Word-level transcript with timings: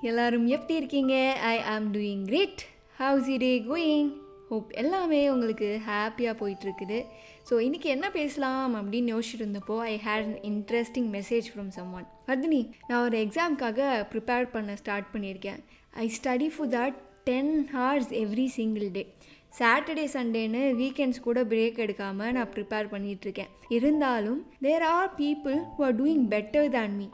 எல்லாரும் 0.00 0.46
எப்படி 0.46 0.74
இருக்கீங்க? 0.76 1.14
I 1.42 1.62
am 1.62 1.94
doing 1.94 2.24
great 2.24 2.62
how's 2.96 3.28
the 3.28 3.36
day 3.36 3.50
going 3.68 4.10
hope 4.48 4.70
எல்லாமே 4.70 5.30
உங்களுக்கு 5.30 5.80
ஹாப்பியாக 5.86 6.34
போயிட்டுருக்குது. 6.40 6.98
ஸோ 7.50 7.54
இன்றைக்கி 7.66 7.84
என்ன 7.84 8.10
பேசலாம் 8.10 8.74
அப்படின்னு 8.74 9.12
யோசிச்சுட்டு 9.14 9.44
இருந்தப்போ 9.44 9.78
I 9.78 10.00
had 10.04 10.26
an 10.26 10.38
interesting 10.50 11.08
message 11.16 11.46
from 11.54 11.68
someone 11.92 12.06
Vardini 12.26 12.70
நான் 12.88 13.04
ஒரு 13.08 13.18
எக்ஸாம்க்காக 13.26 14.06
ப்ரிப்பேர் 14.12 14.46
பண்ண 14.50 14.76
ஸ்டார்ட் 14.76 15.10
பண்ணியிருக்கேன். 15.14 15.60
I 15.90 16.12
study 16.18 16.50
for 16.56 16.68
that 16.68 16.94
ten 17.24 17.68
hours 17.68 18.08
every 18.08 18.46
single 18.46 18.90
day 18.90 19.06
Saturday 19.58 20.04
சண்டேன்னு 20.14 20.62
weekends 20.80 21.22
கூட 21.26 21.44
பிரேக் 21.44 21.78
எடுக்காமல் 21.84 22.32
நான் 22.32 22.50
ப்ரிப்பேர் 22.54 22.90
பண்ணிகிட்ருக்கேன் 22.90 23.52
இருந்தாலும் 23.76 24.40
there 24.64 24.84
are 24.96 25.10
people 25.20 25.56
who 25.76 25.84
are 25.84 25.96
doing 26.00 26.24
better 26.34 26.68
than 26.76 26.96
me 26.98 27.06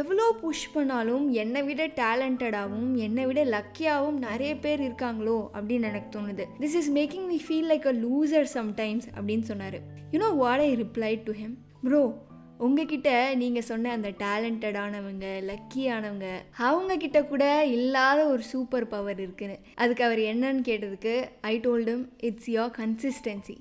எவ்வளோ 0.00 0.24
புஷ் 0.40 0.64
பண்ணாலும் 0.74 1.24
என்னை 1.42 1.60
விட 1.62 1.82
டேலண்டடாகவும் 2.00 2.90
என்னை 2.96 3.24
விட 3.26 3.42
லக்கியாகவும் 3.44 4.18
நிறைய 4.26 4.52
பேர் 4.56 4.80
இருக்காங்களோ 4.80 5.36
அப்படின்னு 5.54 5.88
எனக்கு 5.90 6.10
தோணுது. 6.18 6.44
This 6.60 6.76
is 6.80 6.90
making 6.92 7.26
me 7.26 7.38
feel 7.46 7.68
like 7.72 7.86
a 7.86 7.94
loser 8.04 8.48
sometimes 8.54 9.06
அப்படின்னு 9.16 9.42
சொன்னார். 9.42 9.78
You know 10.12 10.30
what 10.42 10.60
I 10.60 10.70
reply 10.84 11.12
to 11.28 11.32
him 11.32 11.56
bro 11.82 12.02
உங்ககிட்ட 12.66 13.10
நீங்கள் 13.34 13.66
சொன்ன 13.70 13.90
அந்த 13.96 14.10
டேலண்டடானவங்க 14.22 15.26
லக்கியானவங்க 15.50 16.28
அவங்கக்கிட்ட 16.68 17.18
கூட 17.26 17.44
இல்லாத 17.76 18.20
ஒரு 18.26 18.42
சூப்பர் 18.42 18.86
பவர் 18.94 19.20
இருக்குன்னு. 19.20 19.58
அதுக்கு 19.74 20.04
அவர் 20.04 20.22
என்னன்னு 20.30 20.62
கேட்டதுக்கு 20.68 21.14
I 21.52 21.54
told him 21.66 22.02
it's 22.28 22.50
your 22.56 22.72
consistency 22.80 23.56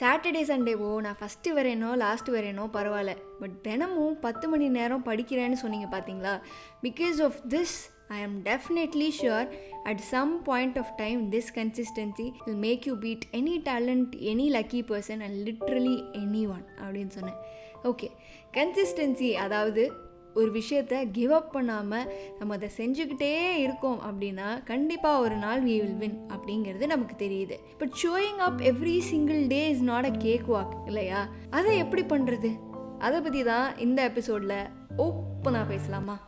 Saturday 0.00 0.42
சண்டேவோ 0.52 0.88
நான் 1.04 1.20
ஃபஸ்ட்டு 1.20 1.54
வரேனோ 1.58 1.90
லாஸ்ட்டு 2.02 2.34
வரேனோ 2.36 2.64
பரவாயில்ல. 2.76 3.12
பட் 3.40 3.54
தினமும் 3.62 4.16
பத்து 4.20 4.48
மணி 4.48 4.66
நேரம் 4.78 5.04
படிக்கிறேன்னு 5.04 5.60
சொன்னீங்க 5.62 5.88
பார்த்தீங்களா 5.94 6.34
because 6.82 7.20
of 7.28 7.38
this 7.54 7.76
I 8.16 8.18
am 8.26 8.36
definitely 8.44 9.08
sure 9.20 9.48
at 9.84 10.02
some 10.12 10.42
point 10.42 10.78
of 10.78 10.92
time 10.96 11.22
this 11.32 11.50
consistency 11.54 12.26
will 12.44 12.62
make 12.66 12.86
you 12.86 12.96
beat 12.96 13.26
any 13.32 13.56
talent 13.70 14.14
any 14.32 14.48
lucky 14.56 14.82
person 14.92 15.24
and 15.26 15.38
literally 15.48 15.96
anyone 16.56 16.64
அப்படின்னு 16.82 17.14
சொன்னேன். 17.18 17.40
ஓகே 17.84 18.10
கன்சிஸ்டன்சி 18.52 19.32
அதாவது 19.32 20.06
ஒரு 20.34 20.52
விஷயத்த 20.52 21.10
கிவ் 21.12 21.32
அப் 21.32 21.52
பண்ணாமல் 21.52 22.12
நம்ம 22.38 22.54
அதை 22.54 22.68
செஞ்சுக்கிட்டே 22.76 23.56
இருக்கோம் 23.56 24.00
அப்படின்னா 24.02 24.64
கண்டிப்பாக 24.64 25.20
ஒரு 25.20 25.36
நாள் 25.36 25.60
வி 25.60 25.64
வில் 25.64 25.96
வின் 25.96 26.26
அப்படிங்கிறது 26.28 26.86
நமக்கு 26.86 27.28
தெரியுது. 27.28 27.56
But 27.78 27.94
showing 28.02 28.36
up 28.36 28.60
every 28.60 28.98
single 29.00 29.46
day 29.46 29.68
is 29.68 29.80
not 29.80 30.04
a 30.04 30.10
cakewalk 30.50 30.72
இல்லையா? 30.86 31.28
அதை 31.50 31.78
எப்படி 31.78 32.02
பண்ணுறது 32.02 32.58
அதை 32.98 33.20
பற்றி 33.20 33.42
தான் 33.42 33.78
இந்த 33.78 34.02
எபிசோடில் 34.02 34.56
ஓப்பனாக 34.96 35.68
பேசலாமா? 35.68 36.20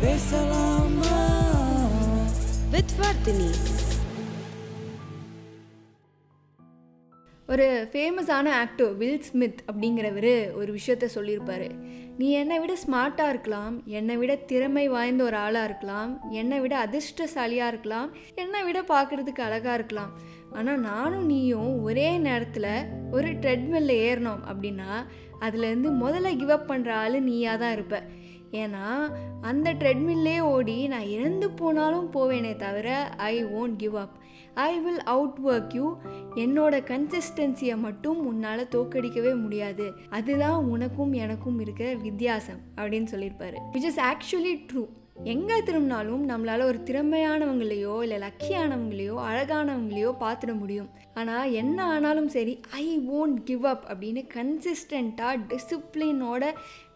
பேசலாமா? 0.00 1.22
வித் 2.70 2.94
வர்தினி 2.98 3.50
ஒரு 7.48 7.64
ஃபேமஸான 7.92 8.46
ஆக்டர் 8.60 8.92
வில் 9.00 9.22
ஸ்மித் 9.22 9.58
அப்படிங்கிறவர் 9.70 10.34
ஒரு 10.60 10.70
விஷயத்த 10.76 11.04
சொல்லியிருப்பார். 11.04 11.66
நீ 12.18 12.30
என்னை 12.40 12.56
விட 12.58 12.74
ஸ்மார்ட்டாக 12.84 13.32
இருக்கலாம் 13.34 13.74
என்னை 13.98 14.16
விட 14.16 14.32
திறமை 14.50 14.84
வாய்ந்த 14.88 15.24
ஒரு 15.24 15.36
ஆளாக 15.36 15.64
இருக்கலாம் 15.64 16.10
என்னை 16.40 16.58
விட 16.60 16.74
அதிர்ஷ்டசாலியாக 16.86 17.70
இருக்கலாம் 17.72 18.08
என்னை 18.34 18.62
விட 18.64 18.80
பார்க்குறதுக்கு 18.92 19.42
அழகாக 19.48 19.74
இருக்கலாம். 19.74 20.12
ஆனால் 20.52 20.80
நானும் 20.80 21.26
நீயும் 21.26 21.82
ஒரே 21.82 22.08
நேரத்தில் 22.18 22.70
ஒரு 23.10 23.30
ட்ரெட்மில்ல 23.42 23.98
ஏறினோம் 24.08 24.42
அப்படின்னா 24.52 24.90
அதுலேருந்து 25.40 25.90
முதல்ல 26.04 26.36
கிவ் 26.36 26.50
அப் 26.50 26.70
பண்ணுற 26.70 26.90
ஆள் 27.02 27.18
நீயாக 27.22 27.56
தான் 27.58 27.72
இருப்ப. 27.72 27.96
ஏன்னா 28.54 28.88
அந்த 29.40 29.74
ட்ரெட்மில்லே 29.74 30.38
ஓடி 30.40 30.88
நான் 30.88 31.06
இறந்து 31.06 31.50
போனாலும் 31.50 32.12
போவேனே 32.12 32.56
தவிர 32.56 32.88
I 33.16 33.44
won't 33.44 33.76
give 33.76 33.96
up 33.96 34.16
I 34.54 34.78
will 34.80 35.02
outwork 35.44 35.74
you 35.74 35.86
என்னோட 36.34 36.74
கன்சிஸ்டன்சியை 36.90 37.76
மட்டும் 37.76 38.26
உன்னால் 38.26 38.68
தோக்கடிக்கவே 38.70 39.40
முடியாது. 39.40 39.92
அதுதான் 40.10 40.64
உனக்கும் 40.64 41.12
எனக்கும் 41.12 41.60
இருக்கிற 41.60 41.94
வித்தியாசம் 41.94 42.60
அப்படின்னு 42.76 43.08
சொல்லியிருப்பாரு. 43.14 43.56
விச் 43.72 43.88
இஸ் 43.90 44.00
ஆக்சுவலி 44.00 44.54
ட்ரூ 44.72 44.84
எங்கே 45.24 45.62
திரும்பினாலும் 45.62 46.22
நம்மளால் 46.28 46.62
ஒரு 46.62 46.78
திறமையானவங்களையோ 46.84 47.94
இல்லை 48.02 48.18
லக்கியானவங்களையோ 48.18 49.16
அழகானவங்களையோ 49.30 50.12
பார்த்துட 50.20 50.58
முடியும். 50.58 50.88
ஆனால் 51.20 51.52
என்ன 51.62 51.78
ஆனாலும் 51.94 52.30
சரி 52.36 52.54
ஐ 52.82 52.86
ஓன்ட் 53.18 53.40
கிவ் 53.48 53.64
அப் 53.72 53.84
அப்படின்னு 53.90 54.22
கன்சிஸ்டண்ட்டாக 54.36 55.42
டிசிப்ளினோட 55.50 56.44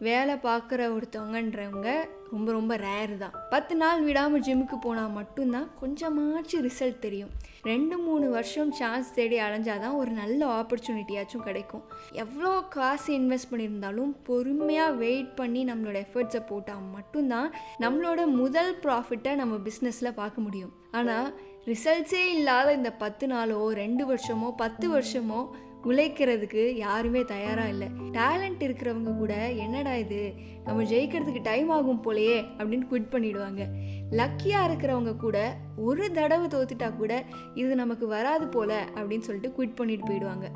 வேலை 0.07 0.35
பார்க்குற 0.47 0.81
ஒருத்தவங்கன்றவங்க 0.97 1.91
ரொம்ப 2.33 2.49
ரொம்ப 2.53 2.73
ரேரு 2.77 3.15
தான். 3.19 3.37
பத்து 3.53 3.75
நாள் 3.83 4.01
விடாமல் 4.07 4.43
ஜிம்முக்கு 4.47 4.77
போனால் 4.87 5.15
மட்டும்தான் 5.19 5.69
கொஞ்சமாச்சும் 5.81 6.65
ரிசல்ட் 6.67 6.99
தெரியும். 7.05 7.31
ரெண்டு 7.69 7.97
மூணு 7.99 8.27
வருஷம் 8.35 8.73
சான்ஸ் 8.81 9.15
தேடி 9.15 9.37
அலைஞ்சாதான் 9.45 9.97
ஒரு 10.01 10.11
நல்ல 10.21 10.41
ஆப்பர்ச்சுனிட்டியாச்சும் 10.59 11.47
கிடைக்கும். 11.47 11.85
எவ்வளோ 12.25 12.53
காசு 12.77 13.11
இன்வெஸ்ட் 13.21 13.51
பண்ணியிருந்தாலும் 13.53 14.13
பொறுமையாக 14.29 14.99
வெயிட் 15.05 15.33
பண்ணி 15.41 15.63
நம்மளோட 15.71 15.99
எஃபர்ட்ஸை 16.07 16.43
போட்டால் 16.51 16.85
மட்டும்தான் 16.97 17.49
நம்மளோட 17.85 18.21
முதல் 18.43 18.73
ப்ராஃபிட்டை 18.85 19.35
நம்ம 19.43 19.57
பிஸ்னஸில் 19.69 20.19
பார்க்க 20.21 20.47
முடியும். 20.49 20.75
ஆனால் 20.91 21.29
ரிசல்ட்ஸே 21.69 22.23
இல்லாத 22.31 22.69
இந்த 22.73 22.91
பத்து 22.99 23.27
நாளோ 23.27 23.59
ரெண்டு 23.75 24.05
வருஷமோ 24.07 24.49
பத்து 24.57 24.87
வருஷமோ 24.91 25.41
உழைக்கிறதுக்கு 25.85 26.73
யாருமே 26.77 27.25
தயாராக 27.25 27.69
இல்லை. 27.69 27.89
டேலண்ட் 28.13 28.63
இருக்கிறவங்க 28.63 29.17
கூட 29.17 29.53
என்னடா 29.53 29.95
இது? 29.95 30.33
நம்ம 30.65 30.83
ஜெயிக்கிறதுக்கு 30.83 31.43
டைம் 31.43 31.69
ஆகும் 31.69 32.03
போலையே 32.05 32.45
அப்படின்னு 32.59 32.87
குவிட் 32.91 33.13
பண்ணிடுவாங்க. 33.13 33.65
லக்கியாக 34.11 34.69
இருக்கிறவங்க 34.69 35.17
கூட 35.17 35.57
ஒரு 35.77 36.13
தடவை 36.13 36.47
தோத்துட்டா 36.47 36.97
கூட 36.97 37.25
இது 37.55 37.75
நமக்கு 37.75 38.07
வராது 38.07 38.47
போல 38.47 38.89
அப்படின்னு 38.95 39.21
சொல்லிட்டு 39.21 39.63
குவிட் 39.63 39.75
பண்ணிட்டு 39.75 40.13
போயிடுவாங்க. 40.13 40.49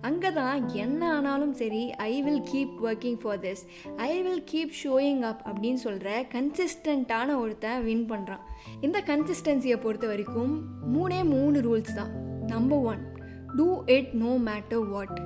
அங்கே 0.00 0.32
தான் 0.32 0.68
என்ன 0.68 1.12
ஆனாலும் 1.14 1.52
சரி 1.52 1.92
I 1.92 2.22
will 2.22 2.42
keep 2.52 2.86
working 2.86 3.18
for 3.18 3.38
this 3.38 3.62
I 3.96 4.22
will 4.22 4.44
keep 4.52 4.70
showing 4.84 5.20
up 5.20 5.42
அப்படின்னு 5.46 5.74
சொல்கிற 5.74 6.26
கன்சிஸ்டண்ட்டான 6.32 7.38
ஒருத்தன் 7.38 7.84
வின் 7.84 8.10
பண்ணுறான் 8.10 8.40
இந்த 8.80 9.02
கன்சிஸ்டன்சியை 9.06 9.80
பொறுத்த 9.80 10.06
வரைக்கும் 10.06 10.62
மூணே 10.94 11.24
மூணு 11.24 11.60
ரூல்ஸ் 11.60 11.94
தான். 11.94 12.12
Number 12.46 12.78
one 12.78 13.18
do 13.56 13.82
it 13.86 14.10
no 14.12 14.32
matter 14.48 14.86
what 14.88 15.20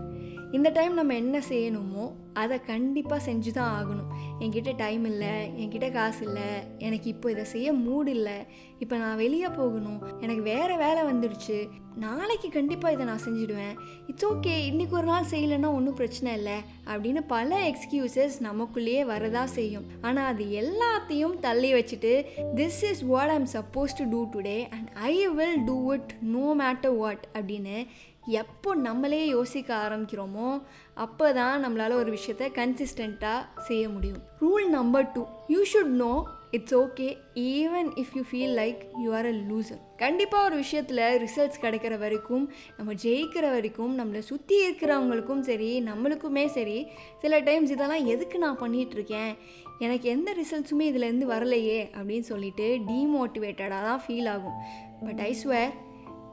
இந்த 0.52 0.70
டைம் 0.70 0.94
நம்ம 0.94 1.14
என்ன 1.14 1.38
செய்யணுமோ 1.48 2.12
அதை 2.32 2.60
கண்டிப்பாக 2.60 3.32
செஞ்சு 3.32 3.50
தான் 3.50 3.72
ஆகணும். 3.78 4.10
என்கிட்ட 4.40 4.76
டைம் 4.76 5.04
இல்லை 5.04 5.32
என்கிட்ட 5.60 5.92
காசு 5.92 6.24
இல்லை 6.24 6.46
எனக்கு 6.78 7.08
இப்போ 7.08 7.30
இதை 7.30 7.44
செய்ய 7.44 7.72
மூடு 7.72 8.10
இல்லை 8.10 8.36
இப்போ 8.78 8.96
நான் 8.96 9.16
வெளியே 9.16 9.48
போகணும் 9.48 10.00
எனக்கு 10.20 10.42
வேறு 10.42 10.76
வேலை 10.76 11.02
வந்துடுச்சு 11.02 11.68
நாளைக்கு 11.96 12.48
கண்டிப்பாக 12.48 12.94
இதை 12.94 13.06
நான் 13.06 13.24
செஞ்சுடுவேன். 13.24 13.74
இட்ஸ் 14.06 14.26
ஓகே 14.26 14.54
இன்றைக்கி 14.70 14.91
ஒரு 14.91 15.06
நாள் 15.06 15.30
செய்யலைன்னா 15.30 15.70
ஒன்றும் 15.72 15.94
பிரச்சனை 15.94 16.32
இல்லை 16.34 16.56
அப்படின்னு 16.86 17.20
பல 17.26 17.70
எக்ஸ்கியூசஸ் 17.70 18.36
நமக்குள்ளேயே 18.41 19.02
வரதா 19.12 19.44
செய்யும். 19.44 19.86
ஆனால் 20.00 20.34
அது 20.34 20.44
எல்லாத்தையும் 20.44 21.38
தள்ளி 21.41 21.74
வச்சுட்டு 21.74 22.24
this 22.54 22.82
is 22.91 23.04
what 23.04 23.28
I'm 23.28 23.46
suppose 23.52 23.98
to 23.98 24.06
do 24.10 24.22
today 24.36 24.68
and 24.70 24.88
I 24.94 25.28
will 25.28 25.64
do 25.64 25.92
it 25.92 26.12
no 26.20 26.54
matter 26.62 26.96
what 26.96 27.24
அப்படின்னு 27.34 27.86
எப்போ 28.26 28.74
நம்மளே 28.74 29.26
யோசிக்க 29.26 29.74
ஆரம்பிக்கிறோமோ 29.74 30.62
அப்போ 30.94 31.32
தான் 31.32 31.64
நம்மளால் 31.64 31.92
ஒரு 31.92 32.12
விஷயத்த 32.12 32.48
கன்சிஸ்டண்ட்டாக 32.54 33.44
செய்ய 33.58 33.88
முடியும். 33.88 34.22
Rule 34.40 34.68
number 34.68 35.12
two 35.12 35.26
you 35.48 35.62
should 35.72 35.94
know 35.96 36.26
it's 36.50 36.74
okay 36.74 37.16
even 37.34 37.88
if 37.94 38.14
you 38.14 38.22
feel 38.32 38.54
like 38.54 38.76
you 38.98 39.14
are 39.14 39.26
a 39.26 39.30
loser 39.30 39.78
கண்டிப்பாக 39.96 40.44
ஒரு 40.44 40.56
விஷயத்தில் 40.56 40.98
ரிசல்ட்ஸ் 40.98 41.60
கிடைக்கிற 41.60 41.98
வரைக்கும் 41.98 42.52
நம்ம 42.76 42.92
ஜெயிக்கிற 42.92 43.50
வரைக்கும் 43.50 43.98
நம்மளை 43.98 44.18
சுற்றி 44.18 44.68
இருக்கிறவங்களுக்கும் 44.68 45.41
சரி 45.41 45.82
நம்மளுக்குமே 45.82 46.46
சரி 46.46 46.86
சில 47.20 47.41
டைம்ஸ் 47.41 47.70
இதெல்லாம் 47.70 48.06
எதுக்கு 48.06 48.38
நான் 48.38 48.60
பண்ணிகிட்ருக்கேன் 48.60 49.36
எனக்கு 49.78 50.08
எந்த 50.08 50.34
ரிசல்ட்ஸுமே 50.42 50.80
இதுலேருந்து 50.80 51.27
வரலையே 51.28 51.91
அப்படின்னு 52.00 52.20
சொல்லிட்டு 52.20 52.78
டீமோட்டிவேட்டடாக 52.88 53.68
தான் 53.68 54.03
ஃபீல் 54.06 54.28
ஆகும். 54.28 54.62
But 55.04 55.20
I 55.20 55.36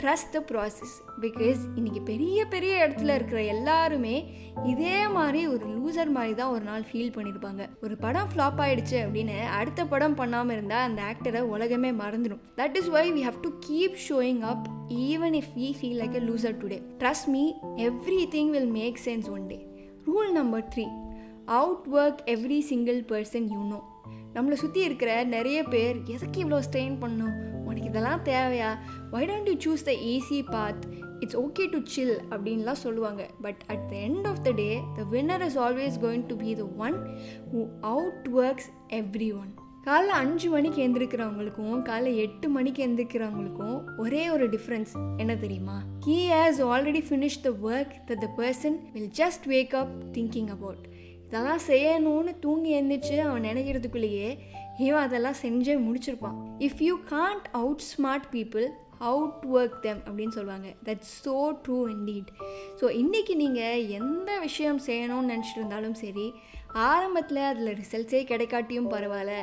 trust 0.01 0.31
the 0.31 0.39
process 0.51 0.93
because 1.21 1.59
இன்றைக்கி 1.75 2.01
பெரிய 2.03 2.37
பெரிய 2.45 2.73
இடத்துல 2.85 3.15
இருக்கிற 3.15 3.39
எல்லாருமே 3.51 4.13
இதே 4.65 4.95
மாதிரி 5.07 5.41
ஒரு 5.47 5.65
லூசர் 5.73 6.11
மாதிரி 6.11 6.33
தான் 6.33 6.53
ஒரு 6.53 6.63
நாள் 6.63 6.85
ஃபீல் 6.89 7.13
பண்ணியிருப்பாங்க 7.15 7.65
ஒரு 7.81 7.95
படம் 7.97 8.29
ஃப்ளாப் 8.31 8.61
ஆகிடுச்சு 8.61 8.97
அப்படின்னு 8.97 9.37
அடுத்த 9.57 9.85
படம் 9.85 10.15
பண்ணாமல் 10.15 10.55
இருந்தால் 10.55 10.87
அந்த 10.87 11.01
ஆக்டரை 11.03 11.41
உலகமே 11.49 11.91
மறந்துடும் 12.01 12.41
that 12.57 12.77
is 12.77 12.89
why 12.89 13.05
we 13.11 13.23
have 13.23 13.39
to 13.41 13.51
keep 13.67 13.97
showing 14.07 14.41
up 14.45 14.65
even 15.05 15.37
if 15.37 15.51
we 15.55 15.69
feel 15.79 15.99
like 15.99 16.17
a 16.17 16.23
loser 16.23 16.57
today 16.61 16.79
trust 16.99 17.29
me 17.29 17.43
everything 18.31 18.51
will 18.51 18.71
make 18.73 18.99
sense 19.05 19.29
one 19.29 19.45
day 19.47 19.59
rule 20.05 20.31
number 20.31 20.65
three 20.75 20.87
outwork 21.93 22.21
every 22.33 22.59
single 22.71 22.99
person 23.11 23.47
you 23.53 23.61
know 23.67 23.79
நம்மளை 24.35 24.53
சுற்றி 24.53 24.81
இருக்கிற 24.87 25.11
நிறைய 25.23 25.59
பேர் 25.63 25.97
எதுக்கு 26.05 26.37
இவ்வளோ 26.43 26.59
strain 26.67 26.97
பண்ணும்? 26.99 27.33
உனக்கு 27.67 27.87
இதெல்லாம் 27.89 28.21
தேவையா? 28.23 28.69
Why 29.11 29.27
don't 29.29 29.49
you 29.51 29.55
choose 29.65 29.83
the 29.89 29.93
easy 30.11 30.39
path 30.51 30.83
it's 31.19 31.37
okay 31.37 31.63
to 31.69 31.79
chill 31.93 32.13
அப்படின்லாம் 32.29 32.83
சொல்லுவாங்க. 32.83 33.23
But 33.41 33.61
at 33.67 33.83
the 33.89 33.95
end 34.07 34.27
of 34.31 34.43
the 34.43 34.51
day 34.51 34.69
the 34.97 35.07
winner 35.11 35.43
is 35.47 35.57
always 35.57 35.97
going 36.05 36.25
to 36.31 36.35
be 36.35 36.53
the 36.61 36.67
one 36.85 36.97
who 37.51 37.61
outworks 38.43 38.69
everyone 39.41 39.51
காலைல 39.85 40.15
அஞ்சு 40.23 40.47
மணிக்கு 40.49 40.79
எழுந்திருக்கிறவங்களுக்கும் 40.85 41.77
காலைல 41.89 42.09
எட்டு 42.25 42.47
மணிக்கு 42.49 42.81
எழுந்திருக்கிறவங்களுக்கும் 42.87 43.77
ஒரே 43.97 44.23
ஒரு 44.29 44.47
டிஃப்ரென்ஸ் 44.49 44.91
என்ன 45.17 45.33
தெரியுமா? 45.35 45.77
He 46.07 46.17
has 46.35 46.59
already 46.73 47.01
finish 47.09 47.39
the 47.41 47.51
work 47.69 47.95
the 48.09 48.19
the 48.23 48.29
person 48.37 48.77
will 48.93 49.13
just 49.21 49.47
wake 49.47 49.75
up 49.83 49.95
thinking 50.17 50.51
about 50.57 50.83
இதெல்லாம் 51.31 51.65
செய்யணும்னு 51.67 52.31
தூங்கி 52.43 52.69
எழுந்திரிச்சு 52.77 53.17
அவன் 53.25 53.45
நினைக்கிறதுக்குள்ளேயே 53.49 54.29
இவன் 54.85 55.03
அதெல்லாம் 55.07 55.37
செஞ்சே 55.41 55.73
முடிச்சிருப்பான். 55.83 56.37
If 56.65 56.81
you 56.85 56.93
can't 57.11 57.45
outsmart 57.89 58.25
people 58.33 58.65
outwork 59.57 59.77
them 59.85 60.01
அப்படின்னு 60.07 60.35
சொல்லுவாங்க. 60.37 60.69
That's 60.87 61.13
so 61.25 61.35
true 61.65 61.77
indeed 61.93 62.31
so 62.79 62.85
இன்றைக்கி 63.01 63.35
நீங்கள் 63.43 63.85
எந்த 63.99 64.31
விஷயம் 64.39 64.81
செய்யணும்னு 64.87 65.31
நினச்சிட்டு 65.33 65.61
இருந்தாலும் 65.61 65.95
சரி 66.01 66.25
ஆரம்பத்தில் 66.89 67.41
அதில் 67.51 67.77
ரிசல்ட்ஸே 67.81 68.21
கிடைக்காட்டியும் 68.31 68.91
பரவாயில்ல. 68.95 69.37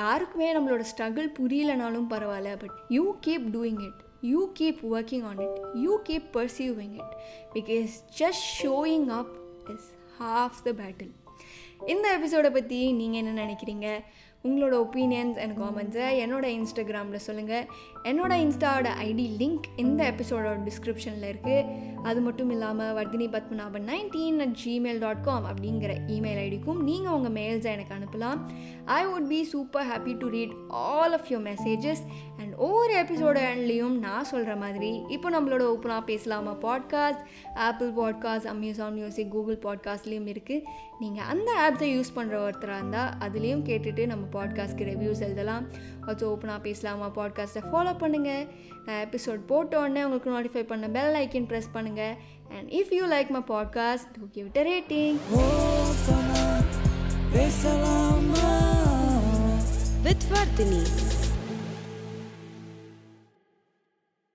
யாருக்குமே 0.00 0.50
நம்மளோட 0.58 0.84
ஸ்ட்ரகிள் 0.92 1.28
புரியலனாலும் 1.38 2.08
பரவாயில்ல 2.14 2.52
but 2.62 2.76
you 2.98 3.04
keep 3.26 3.48
doing 3.56 3.82
it 3.88 4.00
you 4.32 4.42
keep 4.60 4.82
working 4.94 5.26
on 5.30 5.42
it 5.46 5.58
you 5.86 5.96
keep 6.10 6.28
perceiving 6.38 6.94
it 7.00 7.16
because 7.56 7.96
just 8.20 8.46
showing 8.62 9.08
up 9.20 9.34
is 9.74 9.90
half 10.20 10.62
the 10.68 10.72
battle 10.82 11.12
இந்த 11.86 12.12
எபிசோடை 12.12 12.50
பற்றி 12.50 12.92
நீங்கள் 12.92 13.20
என்ன 13.20 13.32
நினைக்கிறீங்க? 13.44 13.86
உங்களோட 14.48 14.74
ஒப்பீனியன்ஸ் 14.76 15.38
அண்ட் 15.38 15.58
காமெண்ட்ஸை 15.58 16.06
என்னோட 16.22 16.46
இன்ஸ்டாகிராமில் 16.52 17.14
சொல்லுங்கள் 17.14 17.66
என்னோட 18.04 18.32
இன்ஸ்டாவோட 18.44 18.88
ஐடி 19.02 19.26
லிங்க் 19.38 19.66
இந்த 19.76 20.10
எபிசோடோட 20.10 20.68
டிஸ்கிரிப்ஷனில் 20.68 21.26
இருக்குது 21.26 21.66
அது 22.02 22.20
மட்டும் 22.20 22.50
இல்லாமல் 22.50 22.94
Vardini 22.94 23.26
Padmanabhan 23.34 23.86
nineteen 23.86 24.38
at 24.38 24.56
Gmail 24.64 24.98
dot 24.98 25.22
com 25.22 25.44
அப்படிங்கிற 25.44 25.94
இமெயில் 26.06 26.40
ஐடிக்கும் 26.46 26.80
நீங்கள் 26.80 27.12
உங்கள் 27.12 27.32
மெயில்ஸை 27.32 27.64
எனக்கு 27.64 27.94
அனுப்பலாம். 27.94 28.40
I 28.84 29.06
would 29.06 29.26
be 29.26 29.44
super 29.44 29.86
happy 29.86 30.18
to 30.18 30.28
read 30.28 30.52
all 30.68 31.12
of 31.12 31.26
your 31.28 31.48
messages 31.50 32.02
and 32.38 32.54
ஒவ்வொரு 32.56 32.94
எபிசோட 32.94 33.38
எண்ட்லேயும் 33.54 33.98
நான் 33.98 34.24
சொல்கிற 34.24 34.56
மாதிரி 34.56 35.02
இப்போ 35.08 35.30
நம்மளோட 35.30 35.64
ஓப்பனாக 35.74 36.04
பேசலாமா 36.04 36.54
podcast 36.62 37.22
Apple 37.54 37.92
podcast 37.92 38.46
Amazon 38.46 38.92
Music 38.92 39.30
Google 39.30 39.58
பாட்காஸ்ட்லேயும் 39.62 40.30
இருக்குது 40.32 40.62
நீங்கள் 41.00 41.24
அந்த 41.24 41.72
ஆப்ஸை 41.72 41.82
யூஸ் 41.82 42.12
பண்ணுற 42.16 42.36
ஒருத்தராக 42.42 42.76
இருந்தால் 42.76 43.12
அதுலேயும் 43.20 43.64
கேட்டுட்டு 43.64 44.06
நம்ம 44.06 44.31
பாட்காஸ்ட்க்கு 44.32 44.86
ரிவ்யூஸ் 44.92 45.20
எழுதலாம். 45.20 45.66
அது 46.00 46.28
ஓப்பனாக 46.28 46.60
பேசலாமா. 46.60 47.08
பாட்காஸ்ட்டை 47.08 47.62
ஃபாலோ 47.72 47.94
பண்ணுங்கள் 48.00 48.48
நான் 48.86 49.06
எபிசோட் 49.06 49.46
போட்ட 49.46 49.78
உடனே 49.78 50.04
உங்களுக்கு 50.04 50.30
நோட்டிஃபை 50.30 50.66
பண்ண 50.66 50.88
பெல் 50.88 51.14
ஐக்கன் 51.24 51.48
ப்ரெஸ் 51.50 51.70
பண்ணுங்கள் 51.74 52.14
and 52.56 52.70
if 52.70 52.94
you 52.94 53.04
like 53.06 53.28
my 53.28 53.42
podcast 53.48 54.12
do 54.18 54.28
give 54.32 54.46
it 54.52 54.68
rating 54.68 55.18
With 60.04 60.24
Vardini. 60.30 61.11